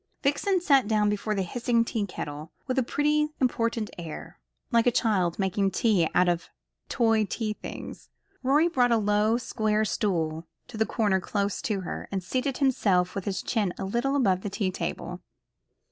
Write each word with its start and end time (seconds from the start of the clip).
Vixen 0.23 0.59
sat 0.59 0.87
down 0.87 1.11
before 1.11 1.35
the 1.35 1.43
hissing 1.43 1.85
tea 1.85 2.07
kettle 2.07 2.51
with 2.65 2.79
a 2.79 2.83
pretty 2.83 3.29
important 3.39 3.91
air, 3.99 4.39
like 4.71 4.87
a 4.87 4.91
child 4.91 5.37
making 5.37 5.69
tea 5.69 6.09
out 6.15 6.27
of 6.27 6.49
toy 6.89 7.23
tea 7.23 7.53
things. 7.53 8.09
Rorie 8.41 8.67
brought 8.67 8.91
a 8.91 8.97
low 8.97 9.37
square 9.37 9.85
stool 9.85 10.47
to 10.69 10.81
a 10.81 10.87
corner 10.87 11.19
close 11.19 11.61
to 11.61 11.81
her, 11.81 12.07
and 12.11 12.23
seated 12.23 12.57
himself 12.57 13.13
with 13.13 13.25
his 13.25 13.43
chin 13.43 13.75
a 13.77 13.85
little 13.85 14.15
above 14.15 14.41
the 14.41 14.49
tea 14.49 14.71
table. 14.71 15.21